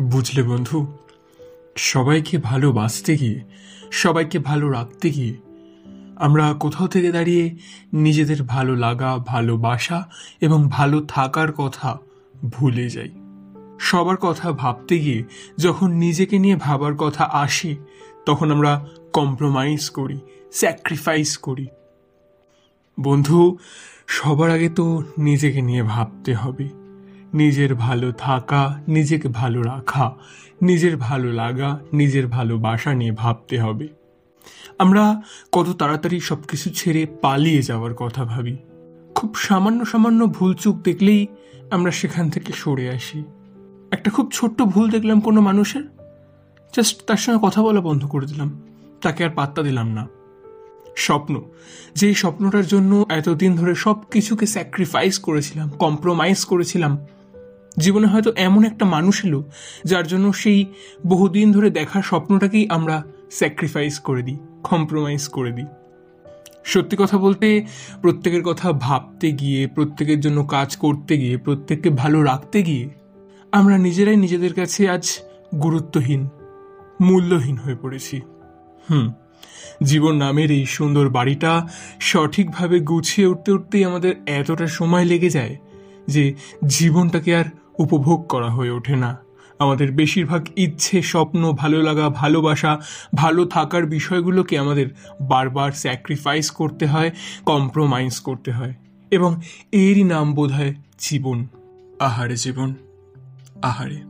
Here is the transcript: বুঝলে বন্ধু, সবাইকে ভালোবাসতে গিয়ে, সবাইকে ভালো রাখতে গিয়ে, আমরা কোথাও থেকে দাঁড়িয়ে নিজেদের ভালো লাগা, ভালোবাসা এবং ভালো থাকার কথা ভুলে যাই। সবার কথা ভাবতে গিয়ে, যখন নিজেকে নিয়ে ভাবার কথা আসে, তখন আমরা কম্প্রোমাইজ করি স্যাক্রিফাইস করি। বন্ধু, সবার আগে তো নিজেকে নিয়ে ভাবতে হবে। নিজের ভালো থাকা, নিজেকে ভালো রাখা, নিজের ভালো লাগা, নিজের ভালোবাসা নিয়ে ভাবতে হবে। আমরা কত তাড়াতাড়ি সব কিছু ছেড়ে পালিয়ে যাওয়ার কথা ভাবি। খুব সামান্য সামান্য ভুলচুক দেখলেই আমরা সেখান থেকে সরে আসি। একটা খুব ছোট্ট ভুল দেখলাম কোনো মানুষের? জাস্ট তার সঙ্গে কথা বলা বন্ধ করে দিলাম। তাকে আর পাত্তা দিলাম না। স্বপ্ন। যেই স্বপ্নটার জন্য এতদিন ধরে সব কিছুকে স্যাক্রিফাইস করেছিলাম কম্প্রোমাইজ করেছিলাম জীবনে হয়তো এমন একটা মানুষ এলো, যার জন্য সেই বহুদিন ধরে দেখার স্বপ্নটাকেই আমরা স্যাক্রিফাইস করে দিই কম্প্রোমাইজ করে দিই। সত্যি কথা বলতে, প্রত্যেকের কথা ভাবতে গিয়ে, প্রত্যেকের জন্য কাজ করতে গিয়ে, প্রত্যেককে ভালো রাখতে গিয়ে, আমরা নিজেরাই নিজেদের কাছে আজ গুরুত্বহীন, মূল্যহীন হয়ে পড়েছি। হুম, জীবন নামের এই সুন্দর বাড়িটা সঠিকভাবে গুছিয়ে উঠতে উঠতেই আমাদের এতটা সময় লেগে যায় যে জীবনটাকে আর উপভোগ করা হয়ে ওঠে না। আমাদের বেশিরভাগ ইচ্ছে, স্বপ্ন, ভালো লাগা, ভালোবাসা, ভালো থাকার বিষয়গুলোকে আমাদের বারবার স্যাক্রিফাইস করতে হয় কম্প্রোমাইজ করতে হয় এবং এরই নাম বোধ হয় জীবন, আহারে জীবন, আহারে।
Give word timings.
বুঝলে 0.00 0.42
বন্ধু, 0.42 0.86
সবাইকে 1.76 2.38
ভালোবাসতে 2.38 3.16
গিয়ে, 3.16 3.40
সবাইকে 3.90 4.38
ভালো 4.38 4.70
রাখতে 4.70 5.10
গিয়ে, 5.10 5.34
আমরা 6.16 6.54
কোথাও 6.60 6.86
থেকে 6.86 7.12
দাঁড়িয়ে 7.12 7.56
নিজেদের 7.92 8.42
ভালো 8.42 8.76
লাগা, 8.76 9.18
ভালোবাসা 9.18 10.10
এবং 10.40 10.68
ভালো 10.68 11.00
থাকার 11.00 11.52
কথা 11.52 11.98
ভুলে 12.50 12.90
যাই। 12.90 13.08
সবার 13.78 14.16
কথা 14.16 14.52
ভাবতে 14.52 14.98
গিয়ে, 14.98 15.24
যখন 15.58 15.90
নিজেকে 15.90 16.38
নিয়ে 16.38 16.56
ভাবার 16.56 16.94
কথা 16.94 17.24
আসে, 17.24 17.76
তখন 18.26 18.50
আমরা 18.50 18.86
কম্প্রোমাইজ 19.12 19.90
করি 19.90 20.20
স্যাক্রিফাইস 20.52 21.36
করি। 21.36 21.66
বন্ধু, 23.00 23.58
সবার 24.06 24.50
আগে 24.50 24.68
তো 24.68 25.02
নিজেকে 25.18 25.62
নিয়ে 25.62 25.82
ভাবতে 25.82 26.34
হবে। 26.34 26.68
নিজের 27.34 27.74
ভালো 27.74 28.12
থাকা, 28.12 28.80
নিজেকে 28.88 29.28
ভালো 29.28 29.62
রাখা, 29.62 30.14
নিজের 30.62 30.96
ভালো 30.96 31.32
লাগা, 31.32 31.78
নিজের 31.92 32.26
ভালোবাসা 32.26 32.94
নিয়ে 32.94 33.12
ভাবতে 33.12 33.60
হবে। 33.60 33.88
আমরা 34.78 35.22
কত 35.52 35.68
তাড়াতাড়ি 35.68 36.20
সব 36.20 36.42
কিছু 36.42 36.70
ছেড়ে 36.70 37.06
পালিয়ে 37.06 37.62
যাওয়ার 37.62 37.94
কথা 37.94 38.24
ভাবি। 38.24 38.56
খুব 39.14 39.34
সামান্য 39.34 39.86
সামান্য 39.86 40.26
ভুলচুক 40.26 40.76
দেখলেই 40.76 41.26
আমরা 41.70 41.90
সেখান 41.90 42.30
থেকে 42.30 42.52
সরে 42.52 42.88
আসি। 42.88 43.24
একটা 43.90 44.10
খুব 44.10 44.30
ছোট্ট 44.32 44.62
ভুল 44.62 44.90
দেখলাম 44.90 45.20
কোনো 45.20 45.40
মানুষের? 45.40 45.84
জাস্ট 46.76 47.06
তার 47.06 47.16
সঙ্গে 47.16 47.38
কথা 47.42 47.62
বলা 47.62 47.80
বন্ধ 47.80 48.06
করে 48.06 48.26
দিলাম। 48.26 48.62
তাকে 49.00 49.24
আর 49.24 49.30
পাত্তা 49.30 49.62
দিলাম 49.62 49.88
না। 49.88 50.08
স্বপ্ন। 50.96 51.42
যেই 51.94 52.14
স্বপ্নটার 52.14 52.66
জন্য 52.66 53.06
এতদিন 53.08 53.56
ধরে 53.56 53.74
সব 53.74 54.04
কিছুকে 54.10 54.46
স্যাক্রিফাইস 54.46 55.18
করেছিলাম 55.18 55.70
কম্প্রোমাইজ 55.70 56.44
করেছিলাম 56.44 56.98
জীবনে 57.78 58.06
হয়তো 58.06 58.32
এমন 58.36 58.64
একটা 58.64 58.84
মানুষ 58.84 59.24
এলো, 59.24 59.44
যার 59.84 60.06
জন্য 60.06 60.32
সেই 60.32 60.66
বহুদিন 61.06 61.52
ধরে 61.52 61.70
দেখার 61.70 62.02
স্বপ্নটাকেই 62.02 62.66
আমরা 62.68 63.02
স্যাক্রিফাইস 63.30 63.98
করে 63.98 64.22
দিই 64.22 64.38
কম্প্রোমাইজ 64.62 65.28
করে 65.28 65.52
দিই। 65.52 65.64
সত্যি 66.64 66.96
কথা 66.98 67.18
বলতে, 67.18 67.66
প্রত্যেকের 68.02 68.42
কথা 68.42 68.72
ভাবতে 68.72 69.32
গিয়ে, 69.32 69.66
প্রত্যেকের 69.66 70.20
জন্য 70.20 70.44
কাজ 70.44 70.76
করতে 70.76 71.18
গিয়ে, 71.18 71.36
প্রত্যেককে 71.36 71.90
ভালো 71.90 72.22
রাখতে 72.22 72.62
গিয়ে, 72.62 72.88
আমরা 73.52 73.78
নিজেরাই 73.78 74.16
নিজেদের 74.16 74.54
কাছে 74.54 74.88
আজ 74.88 75.18
গুরুত্বহীন, 75.62 76.28
মূল্যহীন 77.00 77.56
হয়ে 77.56 77.74
পড়েছি। 77.74 78.20
হুম, 78.90 79.12
জীবন 79.82 80.16
নামের 80.16 80.50
এই 80.50 80.66
সুন্দর 80.66 81.08
বাড়িটা 81.08 81.68
সঠিকভাবে 82.00 82.80
গুছিয়ে 82.80 83.26
উঠতে 83.26 83.52
উঠতেই 83.52 83.84
আমাদের 83.84 84.14
এতটা 84.26 84.66
সময় 84.66 85.04
লেগে 85.04 85.30
যায় 85.30 85.56
যে 86.08 86.34
জীবনটাকে 86.66 87.36
আর 87.36 87.44
উপভোগ 87.80 88.26
করা 88.26 88.50
হয়ে 88.50 88.70
ওঠে 88.70 88.96
না। 88.96 89.10
আমাদের 89.58 89.92
বেশিরভাগ 89.92 90.42
ইচ্ছে, 90.56 91.02
স্বপ্ন, 91.02 91.52
ভালো 91.52 91.82
লাগা, 91.82 92.08
ভালোবাসা, 92.08 92.80
ভালো 93.14 93.44
থাকার 93.44 93.84
বিষয়গুলোকে 93.86 94.54
আমাদের 94.58 94.86
বারবার 95.20 95.72
স্যাক্রিফাইস 95.72 96.50
করতে 96.50 96.84
হয় 96.86 97.10
কম্প্রোমাইজ 97.46 98.14
করতে 98.20 98.50
হয় 98.52 98.74
এবং 99.10 99.30
এরই 99.72 100.04
নাম 100.04 100.34
বোধ 100.34 100.52
হয় 100.52 100.74
জীবন, 100.98 101.38
আহারে 102.00 102.36
জীবন, 102.36 102.74
আহারে। 103.62 104.09